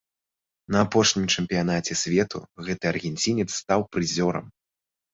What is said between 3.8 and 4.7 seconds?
прызёрам.